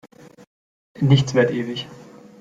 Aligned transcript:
Nichts 0.99 1.35
währt 1.35 1.51
ewig. 1.51 1.87